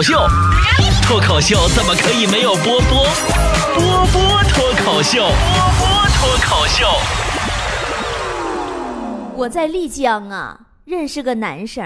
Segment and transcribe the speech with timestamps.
[0.00, 0.16] 口秀，
[1.02, 3.06] 脱口秀怎么可以没有波波？
[3.74, 5.28] 波波脱口秀，波
[5.78, 6.86] 波脱口秀。
[9.36, 11.84] 我在丽江啊，认识个男生，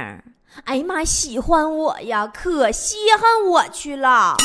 [0.63, 4.37] 哎呀妈，喜欢我呀，可稀罕我去了，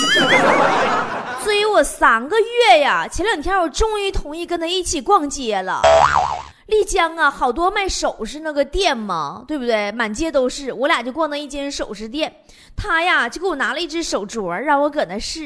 [1.45, 3.07] 追我三个月呀。
[3.07, 5.83] 前两天我终于同意跟他一起逛街了。
[6.69, 9.91] 丽江啊，好多卖首饰那个店嘛，对不对？
[9.91, 10.71] 满街都是。
[10.71, 12.43] 我俩就逛那一间首饰店，
[12.77, 15.45] 他呀就给我拿了一只手镯，让我搁那试。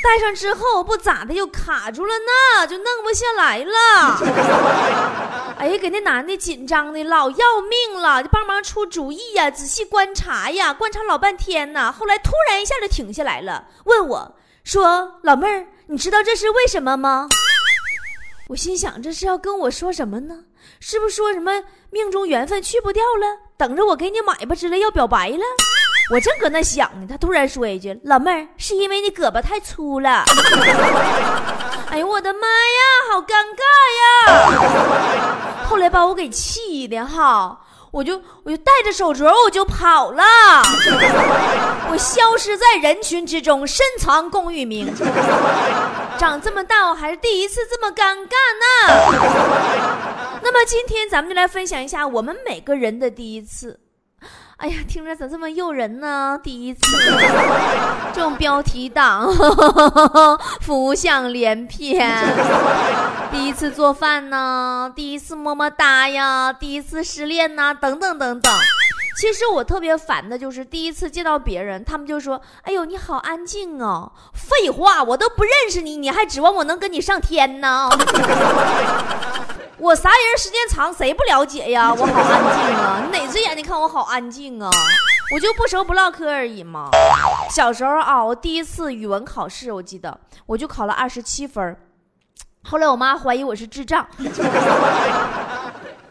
[0.00, 5.54] 戴上之后不咋的，又卡住了呢，就弄不下来了。
[5.58, 11.90] 哎呀，给那男的紧张的老要命了，就帮忙出主意呀，仔细观察呀，观察老半天呢。
[11.90, 17.28] 后来突然一下就停下来了，问我说：“老妹儿，你知道这是为什么吗？”
[18.48, 20.44] 我心想，这是要跟我说什么呢？
[20.80, 23.26] 是不是说什么命中缘分去不掉了？
[23.56, 25.44] 等着我给你买吧之类要表白了？
[26.12, 30.24] 我正搁那想呢，他突然说一句：“老妹儿，是因为你胳膊太粗了。
[31.90, 33.62] ”哎呦我的妈呀，好尴尬
[34.30, 35.64] 呀！
[35.68, 37.60] 后来把我给气的哈。
[37.90, 40.22] 我就我就带着手镯我就跑了，
[41.90, 44.94] 我消失在人群之中，深藏功与名。
[46.18, 48.66] 长这么大我还是第一次这么尴尬呢。
[50.68, 53.80] 今天咱们就来分享一下我们每个人的第一次。
[54.58, 56.38] 哎呀，听着咋这么诱人呢？
[56.42, 56.80] 第一次，
[58.12, 59.32] 这种标题党，
[60.60, 62.06] 浮想联翩。
[63.32, 64.92] 第一次做饭呢？
[64.94, 66.52] 第一次么么哒呀？
[66.52, 67.72] 第一次失恋呐？
[67.72, 68.52] 等等等等。
[69.18, 77.88] 其实我特别烦的就是第一次见到别人，他们就说：“哎呦，你好安静哦。”废话，我都不认识你，你还指望我能跟你上天呢？
[79.78, 81.92] 我啥人时间长，谁不了解呀？
[81.92, 83.02] 我好安静啊！
[83.04, 84.70] 你哪只眼睛看我好安静啊？
[85.34, 86.88] 我就不熟不唠嗑而已嘛。
[87.50, 90.16] 小时候啊，我第一次语文考试，我记得
[90.46, 91.76] 我就考了二十七分
[92.62, 94.06] 后来我妈怀疑我是智障，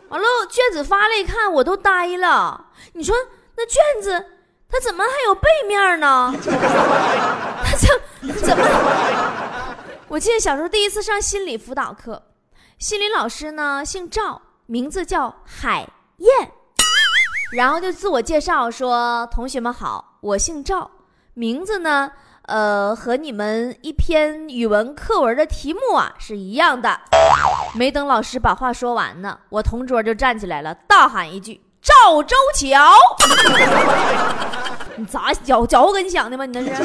[0.10, 2.68] 完了卷子发来一看，我都呆了。
[2.94, 3.16] 你说
[3.56, 4.26] 那卷子
[4.70, 6.34] 它怎么还有背面呢？
[7.64, 8.66] 它怎怎么？
[10.08, 12.24] 我记得小时候第一次上心理辅导课。
[12.80, 15.88] 心理老师呢，姓赵，名字叫海
[16.18, 16.52] 燕，
[17.52, 20.92] 然后就自我介绍说：“同学们好，我姓赵，
[21.34, 22.12] 名字呢，
[22.48, 27.00] 呃，和你们一篇语文课文的题目啊是一样的。”
[27.76, 32.94] 没等老师把话说完呢，我同桌就站起来了，大喊一句：“赵州桥！”
[34.96, 36.46] 你咋脚脚后跟响的吗？
[36.46, 36.84] 你那是？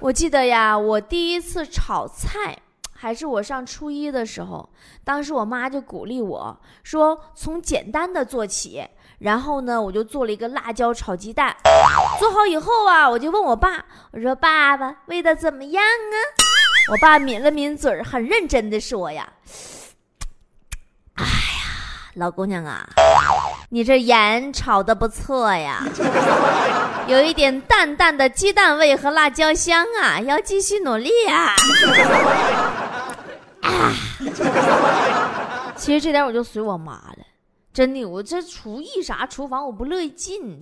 [0.00, 2.56] 我记得呀，我第一次炒菜。
[3.00, 4.68] 还是我上初一的时候，
[5.04, 8.84] 当时我妈就鼓励我说：“从简单的做起。”
[9.18, 11.56] 然后呢，我就做了一个辣椒炒鸡蛋。
[12.18, 16.16] 做好以后啊，我就问我爸：“我说爸爸，味道怎么样啊？”
[16.90, 19.28] 我爸抿了抿嘴，很认真的说：“呀，
[21.16, 21.30] 哎呀，
[22.14, 22.88] 老姑娘啊，
[23.70, 25.82] 你这盐炒的不错呀，
[27.06, 31.54] 有一点淡淡的鸡蛋味和辣椒香啊，要继续努力啊。
[33.62, 33.92] ”啊！
[35.76, 37.18] 其实这点我就随我妈了，
[37.78, 40.58] 真的，我这厨艺啥厨房我不乐意进，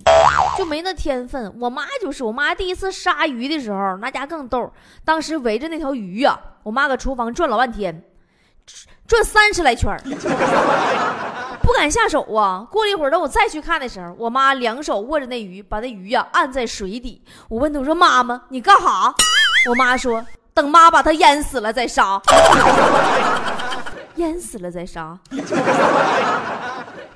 [0.55, 1.51] 就没那天分。
[1.59, 4.71] 我妈就是，我妈第一次杀鱼的时候，那家更逗。
[5.03, 8.03] 当时围着那条鱼呀，我妈搁厨房转老半天，
[9.07, 9.99] 转三十来圈
[11.63, 12.67] 不敢下手啊。
[12.69, 17.23] 过了一会儿，等我再去看的时候，我妈两手握着那鱼，把那鱼呀按在水底。
[17.49, 19.11] 我问她，我说妈妈，你干哈？
[19.67, 20.23] 我妈说。
[20.53, 22.19] 等妈把他淹死了再杀，
[24.17, 25.15] 淹死了再杀。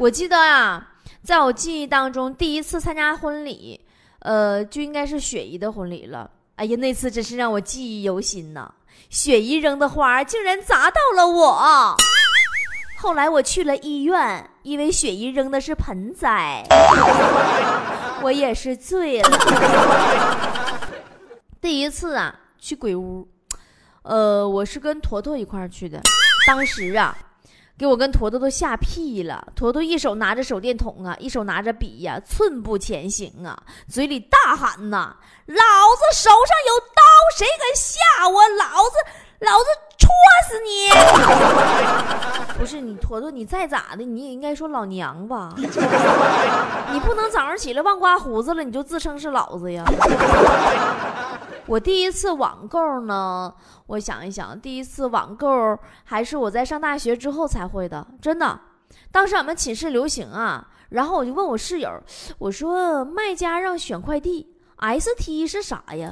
[0.02, 3.80] 我记得啊，在我记忆当中，第一次参加婚礼，
[4.18, 6.28] 呃，就应该是雪姨的婚礼了。
[6.56, 8.74] 哎呀，那次真是让我记忆犹新呐！
[9.12, 11.96] 雪姨扔的花竟然砸到了我。
[12.98, 16.66] 后来我去了医院，因为雪姨扔的是盆栽，
[18.24, 19.30] 我也是醉了。
[21.62, 22.36] 第一次啊。
[22.58, 23.28] 去鬼屋，
[24.04, 26.00] 呃，我是跟坨坨一块儿去的。
[26.46, 27.18] 当时啊，
[27.82, 29.44] 给我跟坨坨都吓屁了。
[29.56, 33.58] 坨坨一手拿着手电筒啊，一手拿着笔呀，寸步前行啊，
[33.90, 35.16] 嘴里大喊呐
[35.50, 37.02] ：“老子手上有刀，
[37.36, 38.48] 谁敢吓我？
[38.50, 38.98] 老子，
[39.40, 39.66] 老子
[39.98, 40.12] 戳
[40.48, 40.92] 死你！”
[42.62, 45.52] 不是你坨坨，你再咋的，你也应该说老娘吧？
[45.58, 49.84] 你不能早上起来忘刮胡子了，你就自称是老子呀？
[51.72, 53.56] 我第一次网购呢，
[53.88, 55.48] 我想一想，第一次网购
[56.04, 58.60] 还是我在上大学之后才会的，真的。
[59.10, 61.90] 当时俺们寝室流行啊，然后我就问我室友，
[62.40, 66.10] 我说卖家让选快递 ST 是啥呀？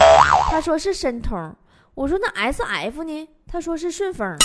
[0.50, 1.54] 他说是申通。
[1.94, 3.28] 我说那 SF 呢？
[3.46, 4.38] 他说是顺丰。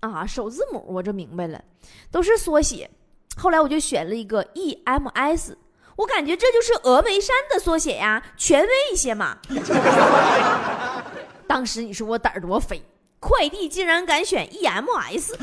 [0.00, 1.62] 啊，首字母我就明白了，
[2.10, 2.90] 都是缩写。
[3.36, 5.54] 后来我就选了一个 EMS，
[5.96, 9.36] 我感觉这就是峨眉山的缩写呀，权威一些嘛。
[11.46, 12.82] 当时你说我胆儿多肥，
[13.20, 15.34] 快递竟然敢选 EMS。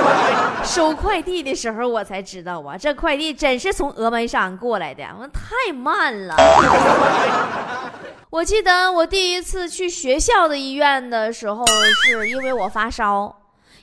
[0.64, 6.36] 收快递的时候我才知道啊，这快递真是从峨眉山过来的，我太慢了。
[8.28, 11.64] 我记得我第一次去学校的医院的时候，
[12.04, 13.34] 是因为我发烧。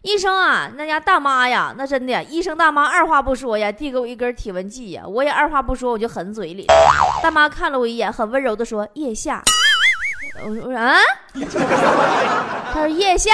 [0.03, 6.67] 医生啊，那家大妈呀，那真的，医生大妈二话不说呀，递给我一根体温计呀，我也二话不说，我就狠嘴里。
[7.21, 9.41] 大妈看了我一眼，很温柔的说：“腋下。”
[10.45, 10.99] 我说：“啊？”
[12.73, 13.31] 他说：“腋下。”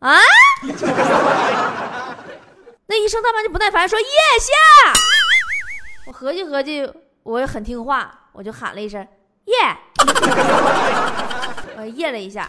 [0.00, 0.18] 啊？
[2.86, 4.06] 那医生大妈就不耐烦说：“腋
[4.40, 4.52] 下。”
[6.08, 6.90] 我合计合计，
[7.22, 9.06] 我也很听话，我就喊了一声
[9.44, 9.54] ：“耶。
[11.76, 12.48] ”我耶了一下。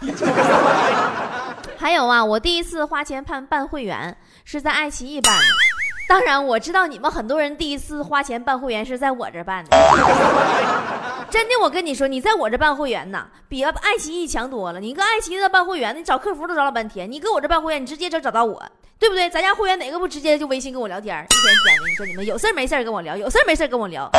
[1.78, 5.44] 还有啊，我第一次花钱办办会员是在爱奇艺办的。
[6.08, 9.70] 当然，我知道你们很多人第一次花钱办会员是在我这办的。
[11.28, 14.78] 真的，我跟你说，你在我这办会员呐，比爱奇艺强多了。
[14.78, 18.62] 你搁爱奇艺这办会员，你找客服都找老半天；你搁我这办会员，你直接就找到我，
[19.00, 19.28] 对不对？
[19.28, 21.88] 咱家会员哪个不直接就微信跟我聊天，一天天的？
[21.88, 24.08] 你说你们有事没事跟我聊，有事没事跟我聊。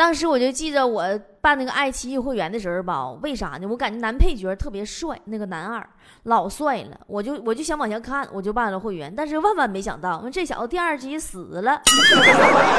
[0.00, 1.04] 当时我就记着我
[1.42, 3.68] 办那个爱奇艺会员的时候吧，为啥呢？
[3.68, 5.86] 我感觉男配角特别帅，那个男二
[6.22, 9.14] 老帅了，我就我就想往下看，我就办了会员。
[9.14, 11.78] 但是万万没想到，这小子第二集死了。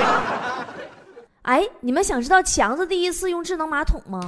[1.44, 4.20] 哎，你们想知道强子第一次用智能马桶吗？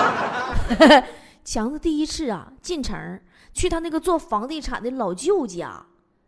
[1.46, 3.18] 强子第一次啊进城
[3.54, 5.82] 去他那个做房地产的老舅家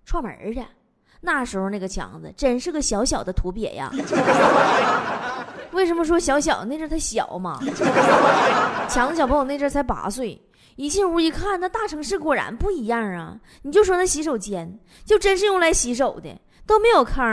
[0.06, 0.64] 串门去，
[1.20, 3.90] 那时候那个强子真是个小小的土鳖呀。
[5.72, 6.64] 为什么说小小？
[6.64, 7.60] 那阵他小嘛，
[8.88, 10.40] 强子小朋友那阵才八岁。
[10.76, 13.34] 一进屋一看，那大城市果然不一样啊！
[13.62, 17.24] 你就说那洗手间，就真是用来洗手的，都没有坑，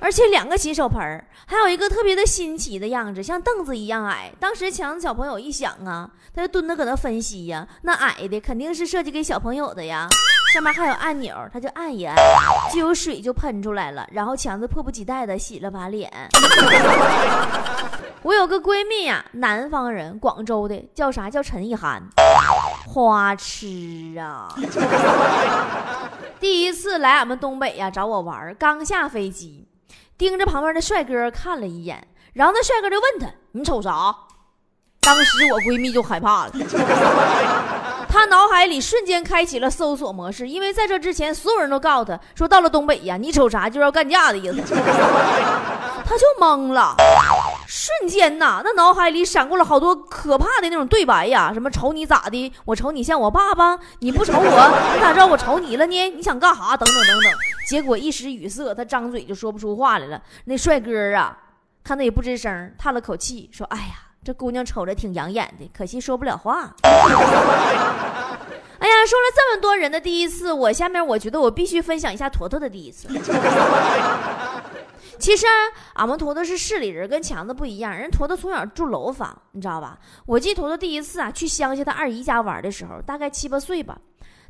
[0.00, 4.32] 而且两个洗手盆儿，还有一个特别的新奇的样子，像凳子一样矮。
[4.40, 10.08] 当时强子小朋友一想啊，他就蹲着搁那分析呀，那矮的肯定是设计给小朋友的呀。
[10.52, 12.16] 上面还有按钮，他就按一按，
[12.72, 14.06] 就有水就喷出来了。
[14.10, 16.10] 然后强子迫不及待的洗了把脸。
[18.22, 21.28] 我有个闺蜜呀，南方人，广州的，叫啥？
[21.30, 22.02] 叫陈意涵，
[22.86, 24.48] 花痴啊！
[26.40, 29.68] 第一次来俺们东北呀找我玩，刚下飞机，
[30.18, 34.14] 盯着旁边的帅哥看了一眼，然后那帅哥就问他：“你瞅啥？”
[35.02, 36.52] 当时我闺蜜就害怕了。
[38.16, 44.62] 他脑海里瞬间开启了搜索模式，因为在这之前，所有人都告诉他说，到了东北呀，你瞅啥就要干架的意思。
[46.08, 46.94] 他就懵了，
[47.66, 56.10] 瞬间呐，那脑海里闪过了好多可怕的那种对白呀，什么瞅你咋的，我瞅你像我爸爸，你不瞅我，你咋知道我瞅你了呢？
[56.10, 56.74] 你想干啥？
[56.74, 57.32] 等等等等。
[57.68, 60.22] 结果一时语塞，他张嘴就说不出话来了。
[60.46, 61.36] 那帅哥啊，
[61.84, 66.74] 看他也不吱声，叹了口气说：“哎呀。”这姑娘瞅着挺养眼的，可惜说不了话。
[66.82, 66.90] 哎
[68.88, 73.06] 呀，说了这么多人的第一次，我下面我觉得我必须分享一下坨坨的第一次。
[75.20, 75.46] 其实
[75.94, 77.96] 俺们坨坨是市里人，跟强子不一样。
[77.96, 79.96] 人坨坨从小住楼房，你知道吧？
[80.26, 83.96] 我记坨坨第一次啊去乡下他二姨家玩的时候，大概七八岁吧。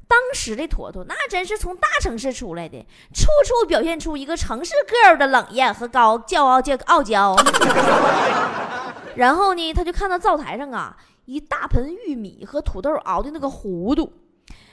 [0.09, 2.79] 当时的坨坨那真是从大城市出来的，
[3.13, 7.37] 处处表现出一个城市 girl 的冷艳和高骄傲骄傲娇。
[9.17, 14.13] 然后呢，他就看到灶台上啊，一大盆玉米和土豆熬的那个糊涂，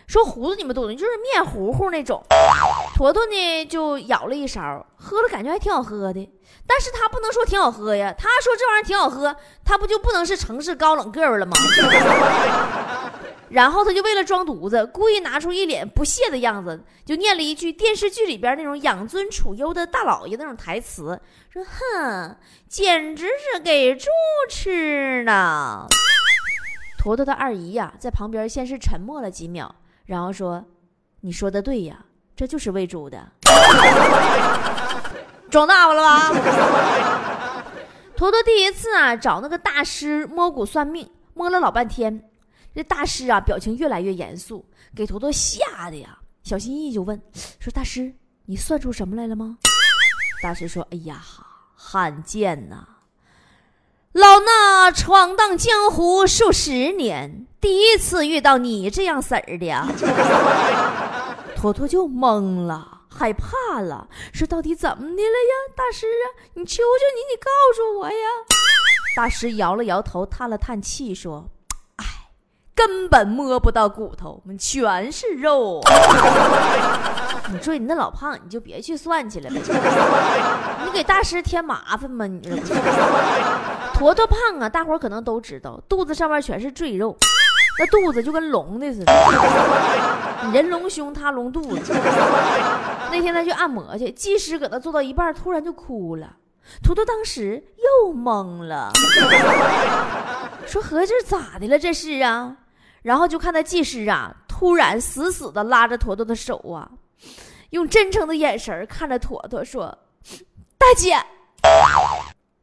[0.05, 2.21] 说糊涂你们懂的，就是面糊糊那种。
[2.95, 6.29] 坨坨呢就舀了一勺，喝了感觉还挺好喝的，
[6.67, 9.35] 但是他不能说挺好喝呀，他说这玩意儿挺好喝，
[9.65, 11.53] 他不就不能是城市高冷个儿了吗？
[13.53, 21.61] 然后他就为了装犊子，故意拿出一脸不屑的样子，就念了一句电视剧里边那种养尊处优的大老爷那种台词，说
[22.01, 22.35] ：“哼，
[22.67, 24.09] 简直是给猪
[24.49, 25.85] 吃呢。”
[26.97, 29.75] 坨坨的二姨呀，在旁边先是沉默了几秒，
[30.07, 30.65] 然后说
[31.21, 32.03] ：“你说的对呀，
[32.35, 33.23] 这就是喂猪的。”
[35.51, 36.31] 装大发了吧？
[38.15, 42.31] 坨坨第一次啊找那个大师摸骨算命，摸了老半天。
[42.75, 44.65] 这大师啊，表情越来越严肃，
[44.95, 47.21] 给坨坨吓得呀，小心翼翼就问
[47.59, 48.13] 说：“大师，
[48.45, 49.57] 你算出什么来了吗？”
[50.41, 51.21] 大师说：“哎呀，
[51.75, 52.87] 罕见呐，
[54.13, 59.67] 老衲闯荡江湖数十年，第一次遇到你这样色儿的。”
[61.55, 65.53] 坨坨就懵了，害怕了，说到底怎么的了呀？
[65.75, 66.25] 大师啊，
[66.55, 68.15] 你求求你，你告诉我呀！
[69.15, 71.47] 大师摇了摇头，叹了叹气，说：“，
[72.75, 75.81] 根本摸不到骨头，全是肉。
[77.51, 79.61] 你说你那老胖，你就别去算去了呗，
[80.85, 82.25] 你给大师添麻烦吗？
[82.25, 82.73] 你这不是？
[83.93, 87.15] 坨坨胖啊，大伙可能都知道，肚子上面全是赘肉。”
[87.79, 89.11] 那肚子就跟龙的似的，
[90.53, 91.91] 人隆胸，他隆肚子。
[93.11, 96.35] 那天他去按摩去，技师搁那做到一半，突然就哭了。
[96.83, 98.91] 图图当时又懵了，
[100.67, 101.79] 说：“合计咋的了？
[101.79, 102.57] 这是啊？”
[103.03, 106.89] 然后就看那技师啊，突然死死的拉着坨坨的手啊，
[107.69, 109.95] 用真诚的眼神看着坨坨说
[110.79, 111.15] ：“大姐，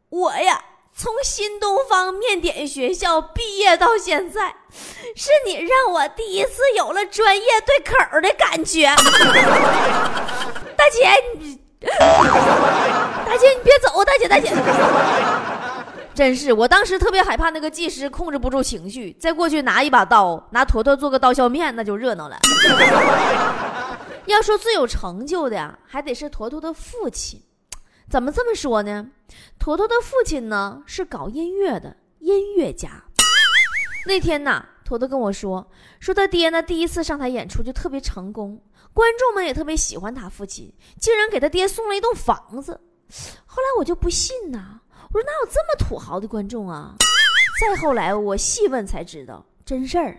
[0.08, 4.54] 我呀。”从新东方面点学校毕业到现在，
[5.16, 8.84] 是你让我第一次有了专业对口的感觉。
[10.76, 14.50] 大姐，你，大姐你别走，大姐大姐，
[16.14, 22.38] 真是，我当时特别害怕那个技师控制不住情绪，再过去拿一把刀，拿坨坨做个刀削面，那就热闹了。
[24.26, 27.40] 要说最有成就的呀，还得是坨坨的父亲。
[28.08, 29.06] 怎么这么说呢？
[29.58, 33.02] 坨坨的父亲呢是搞音乐的音乐家。
[34.06, 35.66] 那天呐，坨坨跟我说，
[36.00, 38.60] 说他爹呢第一次上台演出就特别成功，
[38.92, 42.78] 观众们也特别喜欢他父亲，竟然给他爹送了一栋房子。
[43.46, 44.80] 后来我就不信呐，
[45.12, 46.94] 我说哪有这么土豪的观众啊？
[47.60, 50.16] 再后来我细问才知道，真事儿，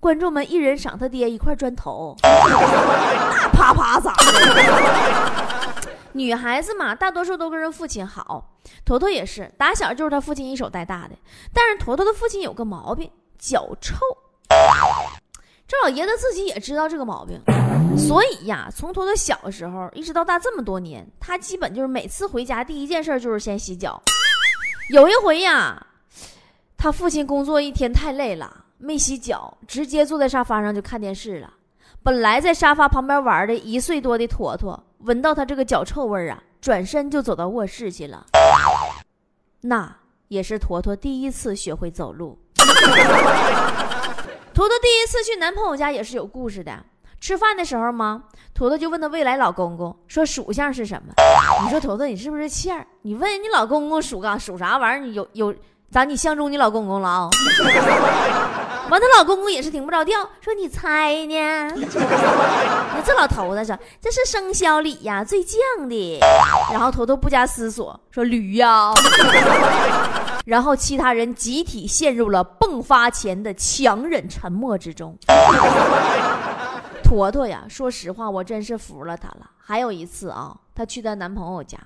[0.00, 4.14] 观众们一人赏他爹一块砖头，那啪啪砸。
[6.14, 8.54] 女孩子嘛，大多数都跟人父亲好。
[8.86, 11.10] 坨坨也是，打小就是他父亲一手带大的。
[11.52, 13.96] 但是坨坨的父亲有个毛病，脚臭。
[15.68, 17.38] 这老爷子自己也知道这个毛病，
[17.98, 24.00] 所以呀，从坨坨小时候一直到大这么多年，他基本就是每次回家第一件事就是先洗脚。
[24.90, 25.86] 有一回呀，
[26.76, 31.52] 他父亲工作一天太累了，没洗脚，直接坐在沙发上就看电视了。
[32.02, 34.82] 本来在沙发旁边玩的一岁多的坨坨。
[34.98, 38.26] 闻到他这个脚臭味啊，转身就走到卧室去了。
[39.62, 39.96] 那
[40.28, 42.38] 也是坨坨第一次学会走路。
[44.54, 46.84] 坨坨第一次去男朋友家也是有故事的。
[47.22, 48.24] 吃饭的时候吗？
[48.52, 51.14] 坨坨就问他未来老公公说属相是什么？
[51.62, 52.84] 你说坨坨你是不是欠儿？
[53.02, 55.06] 你问你老公公属个属啥玩意儿？
[55.06, 55.54] 你有有
[55.88, 57.30] 咋你相中你老公公了啊？
[58.90, 61.70] 完，她老公公也是听不着调，说你猜呢？
[61.76, 66.18] 那这老头子说这是生肖里呀最犟的。
[66.72, 68.92] 然后坨坨不加思索说驴呀。
[70.44, 75.16] 然后其他人集体陷入了迸发前的强忍沉默之中。
[77.12, 79.50] 坨坨呀，说实话，我真是服了他了。
[79.58, 81.78] 还有一次啊，她去她男朋友家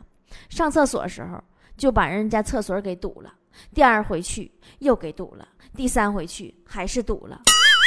[0.49, 1.42] 上厕所时候，
[1.76, 3.33] 就把人家厕所给堵了。
[3.75, 5.45] 第二回去又给堵了。
[5.75, 7.40] 第三回去还是堵了，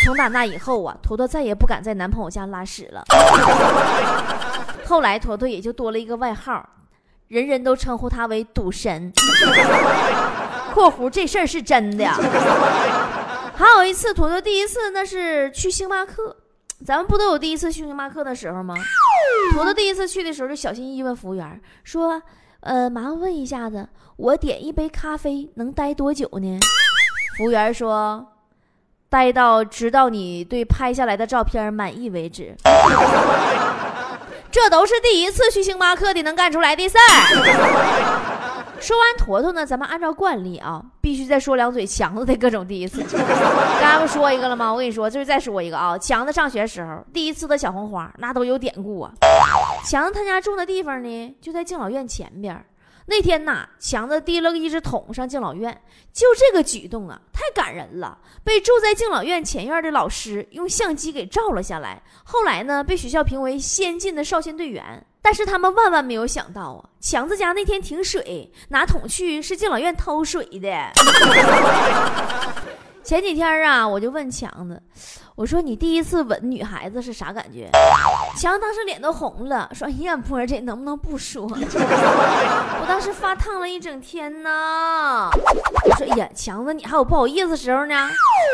[0.04, 3.06] 从打那以后啊，坨坨再也不敢在男朋友家拉屎了。
[4.86, 6.68] 后来坨坨也就多了一个外号，
[7.30, 9.10] 人人都称呼他为赌神。
[10.76, 12.06] （括弧这事儿是真的。
[13.56, 16.36] ）还有一次，坨坨第一次那是去星巴克，
[16.86, 18.74] 咱们不都有第一次去星巴克的时候吗？
[19.54, 22.22] 坨坨第一次去的时候就小心翼翼问服务员说
[22.62, 26.60] ：“呃，麻烦问一下子，我点一杯咖啡能待多久呢？”
[27.38, 28.28] 服务员说
[29.10, 32.56] ：“待到直到你对拍下来的照片满意为止。
[34.52, 38.29] ”这都是第一次去星巴克的能干出来的事儿。
[38.82, 43.04] 说完坨坨呢，咱们按照惯例啊，必须再说两嘴强子的各种第一次。
[43.14, 44.72] 刚才不说一个了吗？
[44.72, 45.98] 我跟你说，这是再说一个啊。
[45.98, 49.12] 强子上学时候第一次的小红花，那都有典故啊。
[49.86, 52.66] 强子他家住的地方呢，就在敬老院前边。
[53.08, 55.82] 那天呐，强子提了个一只桶上敬老院，
[56.14, 62.02] 就这个举动啊，太感人了，被住在敬老院前院的老师用相机给照了下来。
[62.24, 65.04] 后来呢，被学校评为先进的少先队员。
[65.22, 70.70] 但是他们万万没有想到啊，强子家那天停水，拿桶去是敬老院偷水的。
[73.10, 74.80] 前几天啊，我就问强子。
[75.34, 77.68] 我说你第一次吻女孩子是啥感觉？
[78.38, 81.42] 强当时脸都红了，说：“哎呀，波姐能不能不说？
[81.50, 87.96] 我当时发烫了一整天呢。”我说：“哎呀，强子，你还有不好意思时候呢？”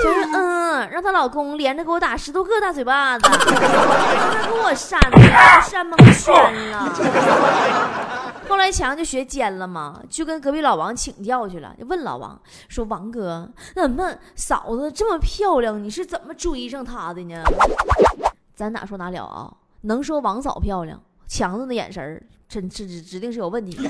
[0.02, 3.38] 强说：“嗯，让她老公连着给我打十多个大嘴巴子，让
[4.32, 5.18] 他给我扇的，
[5.70, 6.96] 扇蒙圈了。”
[8.48, 17.44] 后来强就学尖了嘛，就跟隔壁老王请教去了，就问老王说：“王哥，怎么嫂子这么漂亮，你是怎么追上她的呢？”
[18.56, 19.52] 咱哪说哪了啊？
[19.82, 23.90] 能说王嫂漂亮，强子的眼神儿，真指指指定是有问题。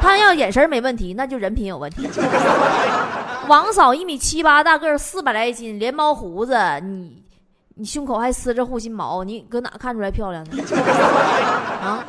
[0.00, 2.08] 他要眼神没问题，那就人品有问题。
[3.48, 7.22] 王嫂一米七八大个儿，四百来斤，连毛胡子，你
[7.76, 10.62] 你胸口还撕着护心毛，你搁哪看出来漂亮呢？
[11.82, 12.04] 啊！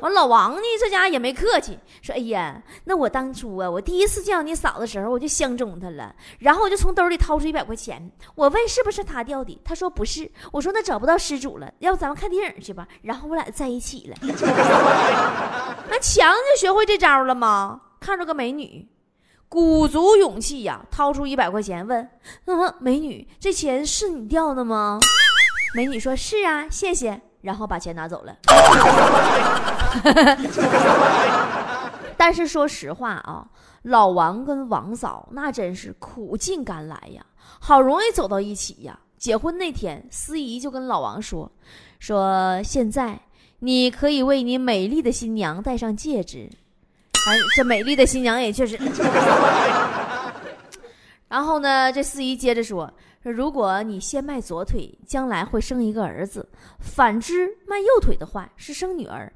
[0.00, 0.62] 完，老王呢？
[0.78, 6.14] 这家也没客气，说：“哎呀，那我当初啊，我第一次见到你嫂的时候，我就相中她了。
[6.38, 10.30] 然后我就从兜里掏出一百块钱，我问是不是她掉的，他说不是。
[10.52, 12.86] 我说那找不到失主了，要不咱们看电影去吧。
[13.02, 14.16] 然后我俩在一起了。
[15.90, 17.80] 那强就学会这招了吗？
[18.00, 18.88] 看着个美女，
[19.48, 22.08] 鼓足勇气呀，掏出一百块钱问：
[22.46, 24.98] 那嗯，美女，这钱是你掉的吗？
[25.74, 27.20] 美女说：是啊，谢谢。
[27.40, 28.36] 然后把钱拿走了。
[32.16, 33.46] 但是说实话啊，
[33.82, 37.24] 老王跟王嫂那真是苦尽甘来呀，
[37.58, 38.98] 好容易走到一起呀。
[39.16, 41.50] 结婚那天，司仪就跟老王说
[41.98, 43.20] ：“说现在
[43.58, 46.48] 你可以为你美丽的新娘戴上戒指。”
[47.28, 48.78] 哎，这美丽的新娘也确实。
[51.28, 52.92] 然后呢，这司仪接着说。
[53.22, 56.40] 如果你先迈左腿，将来会生一个儿子；
[56.78, 59.30] 反之，迈右腿的话是生女儿。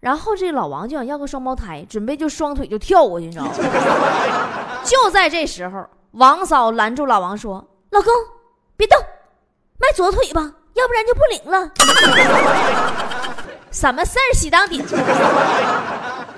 [0.00, 3.52] 然后这老王就想要个双胞胎，准备就双腿就跳过去，你知道吗？
[4.82, 8.10] 就在这时候，王嫂拦住老王说：“老公，
[8.78, 8.98] 别动，
[9.76, 10.40] 迈左腿吧，
[10.72, 11.70] 要不然就不灵了。”
[13.70, 14.32] 什么事儿？
[14.34, 14.82] 喜当爹。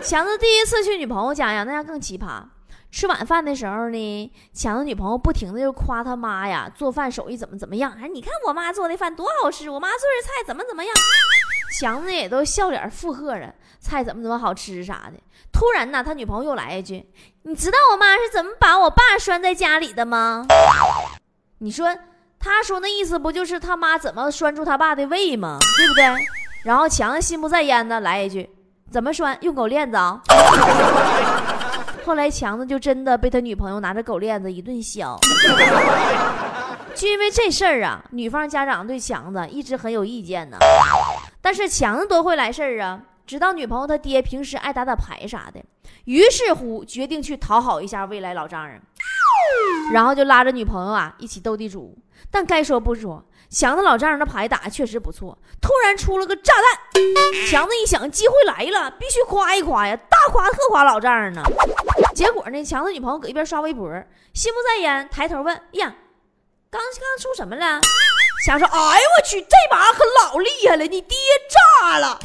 [0.02, 2.42] 强子第一次去女朋友家呀，那家更奇葩。
[2.90, 7.92] 吃晚饭的时候呢，强子女朋友不停的就夸他妈呀，做饭手艺怎么怎么样？
[8.00, 10.92] 哎，你看我妈做的饭多好吃，我妈做的菜怎么怎么样？
[11.80, 15.20] 强子也都笑脸附和着，菜怎么怎么好吃啥的。
[15.52, 17.08] 突然呢，他女朋友又来一句
[17.42, 20.46] ：“你知道我妈是怎么把我爸拴在家里的吗？”
[21.58, 21.96] 你说，
[22.40, 25.58] 他说那意思不就是他妈怎么拴住他爸的胃吗？
[25.76, 26.26] 对不对？
[26.64, 28.50] 然后强子心不在焉的来一句
[28.90, 29.38] ：“怎么拴？
[29.42, 30.20] 用狗链子啊？”
[32.10, 35.16] 后来强子就真的被他女朋友拿着狗链子一顿削，
[36.92, 40.56] 就因为这事儿啊，女方家长对强子一直很有意见呢。
[41.40, 45.62] 但是强子多会来事儿啊，知道女朋友他爹平时爱打打牌啥的，
[46.06, 48.82] 于是乎决定去讨好一下未来老丈人，
[49.92, 51.96] 然后就拉着女朋友啊一起斗地主。
[52.28, 53.24] 但该说不说。
[53.52, 57.02] 强子老丈人的牌打的确实不错，突然出了个炸弹，
[57.50, 61.42] 强子一想机会来了，必须夸一夸呀，大夸特夸老丈人呢。
[62.14, 63.90] 结果呢，强子女朋友搁一边刷微博，
[64.34, 65.92] 心不在焉，抬头问：“呀，
[66.70, 67.80] 刚刚出什么了？”
[68.46, 71.18] 强说：“哎呦我去，这把可老厉害了，你爹
[71.80, 72.18] 炸了。”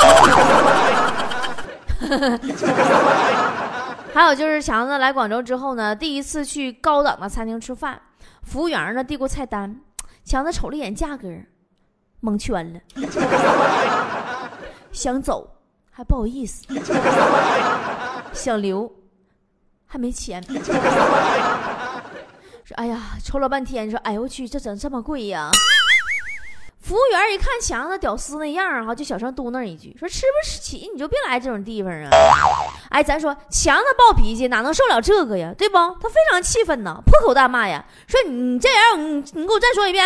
[4.13, 8.01] 还有就是强子来广州之后呢，第一次去高档的餐厅吃饭，
[8.43, 9.81] 服务员呢递过菜单。
[10.23, 11.27] 强子瞅了一眼价格，
[12.21, 12.79] 蒙圈了，
[14.91, 15.47] 想走
[15.91, 16.65] 还不好意思，
[18.33, 18.91] 想留
[19.95, 20.43] 还没钱。
[22.65, 25.49] 说：“哎呀，瞅了半天，说：哎呦我去，这怎这么贵呀？”
[26.83, 32.09] 服务员一看强子屌丝那样哈，就小声嘟囔一句：“说吃不起你就别来这种地方啊。”
[32.91, 35.53] 哎，咱说强子暴脾气哪能受了这个呀？
[35.57, 35.77] 对不？
[35.77, 40.05] 他非常气愤呐，破口大骂呀，说：“你这样，你你给我再说一遍，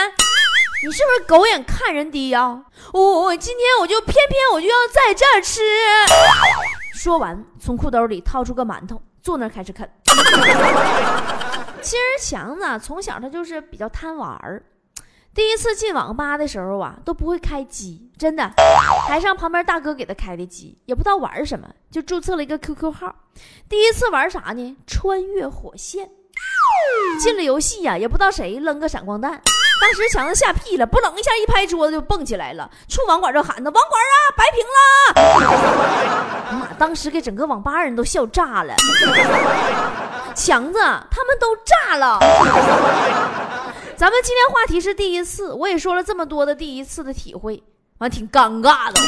[0.86, 2.62] 你是不是狗眼看人低呀？
[2.93, 5.62] 我我今天我就偏偏我就要在这儿吃。”
[6.93, 9.89] 说完，从裤兜里掏出个馒头，坐那开始啃。
[11.82, 14.63] 其实强子从小他就是比较贪玩儿。
[15.34, 18.51] 第一次进网吧的时候啊，都不会开机，真的。
[19.08, 23.15] 台上旁边大哥给他开的机，也不知道玩什么，就注册了一个 QQ 号。
[23.69, 24.77] 第一次玩啥呢？
[24.86, 26.10] 穿越火线。
[27.19, 29.41] 进了游戏呀，也不知道谁扔个闪光弹，
[29.81, 34.81] 当时强子吓屁了，不冷一下一拍桌子就蹦起来了，冲网管就喊他：“网管啊，白屏了！”
[36.59, 38.73] 妈，当时给整个网吧人都笑炸了。
[40.35, 42.19] 强子他们都炸了。
[43.97, 47.61] 咱们今天话题是第一次，我也说了这么多的第一次的体会，
[47.97, 48.99] 完挺尴尬的。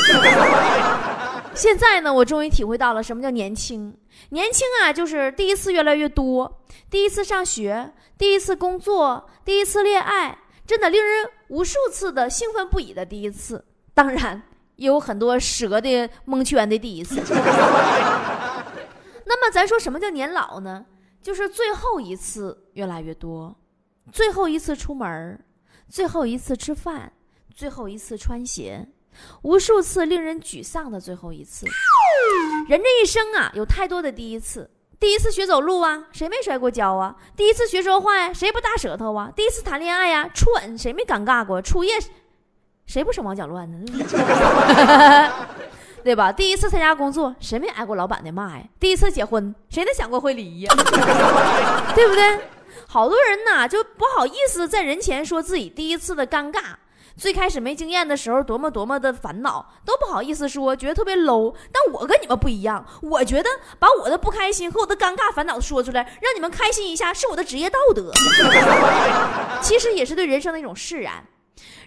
[1.53, 3.95] 现在呢，我终于体会到了什么叫年轻。
[4.29, 10.37] 年轻啊，就是第一次越来越多，第一次上学，第一次工作，第一次恋爱，
[10.71, 13.61] 真的令人无数次的兴奋不已的第一次。
[13.93, 14.41] 当然，
[14.77, 17.21] 也有很多折的蒙圈的第一次。
[19.25, 20.85] 那么，咱说什么叫年老呢？
[21.21, 23.53] 就是最后一次越来越多。
[24.13, 25.37] 最后一次出门
[25.89, 27.11] 最后一次吃饭，
[27.53, 28.87] 最后一次穿鞋，
[29.41, 31.67] 无数次令人沮丧的最后一次。
[32.69, 34.71] 人这一生啊，有太多的第一次。
[35.01, 37.15] 第一次学走路啊，谁没摔过跤啊？
[37.35, 39.31] 第一次学说话呀，谁不大舌头啊？
[39.35, 41.59] 第一次谈恋爱呀，初吻谁没尴尬过？
[41.59, 41.95] 初夜
[42.85, 43.83] 谁不手忙脚乱呢？
[46.03, 46.31] 对吧？
[46.31, 48.63] 第一次参加工作，谁没挨过老板的骂呀？
[48.79, 50.71] 第一次结婚，谁没想过会离呀？
[51.95, 52.39] 对不对？
[52.87, 56.59] 好多人呐，就不好意思在人前说自己第一次的尴尬。
[57.21, 61.53] 最开始没经验的时候，多么多么的烦恼，都不好意思说，觉得特别 low。
[61.71, 68.11] 但我跟你们不一样，我觉得把我的不开心和我的尴尬、烦恼说出来，让你们开心一下，是我的职业道德。
[69.61, 71.23] 其实也是对人生的一种释然。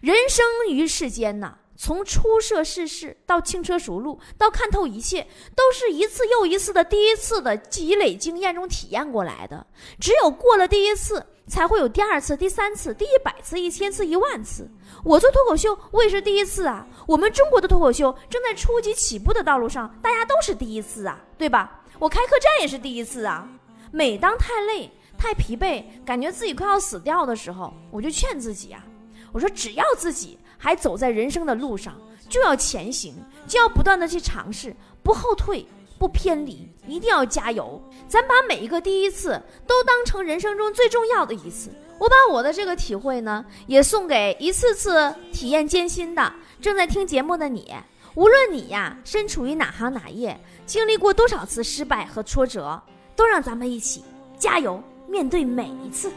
[0.03, 9.67] 人生于世间呐，从初涉世事到轻车熟路，到看透一切，都是一次又一次的第一次的积累经验中体验过来的。
[10.01, 11.27] 只有过了第一次。
[11.47, 14.67] 才会有第二次、第三次、第一百次、一千次、一万次。
[15.05, 16.87] 我做脱口秀，我也是第一次啊。
[17.07, 21.83] 我们中国的脱口秀正在初级起步的道路上，大家都是第一次啊，对吧？
[21.99, 23.47] 我开客栈也是第一次啊。
[23.93, 28.83] 每当太累、太疲惫，感觉自己快要死掉的时候，我就劝自己啊，
[29.31, 31.95] 我说只要自己还走在人生的路上，
[32.27, 33.15] 就要前行，
[33.47, 35.67] 就要不断的去尝试，不后退。
[35.97, 37.81] 不偏离，一定要加油！
[38.09, 41.71] 咱把每一个第一次都当成人生中最重要的一次。
[41.99, 47.73] 我把我的这个体会呢，也送给一次次体验艰辛的正在听节目的你。
[48.17, 52.83] 无论你呀身处于哪行哪业，经历过多少次失败和挫折，
[53.15, 54.05] 都让咱们一起
[54.37, 56.11] 加油，面对每一次。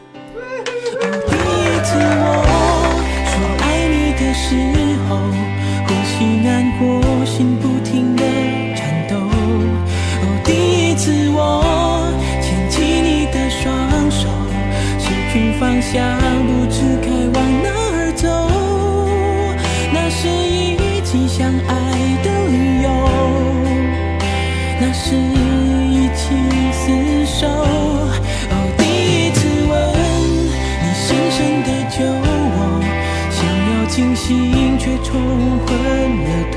[4.38, 4.56] 时
[5.10, 5.17] 候，
[5.88, 8.23] 呼吸难过，心不停的
[8.76, 9.15] 颤抖。
[9.17, 10.88] 哦，第一。
[10.97, 11.39] 次我
[12.41, 13.65] 牵起你的双
[14.10, 14.28] 手，
[14.97, 16.04] 失去方向，
[16.47, 16.65] 不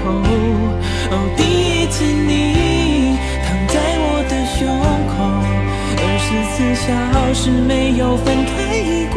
[0.03, 0.11] 头。
[1.11, 4.33] 哦，第一次你躺在我的。
[4.61, 4.69] 胸
[5.09, 5.17] 口，
[5.97, 6.87] 二十四小
[7.33, 8.53] 时没有分开
[9.11, 9.17] 过，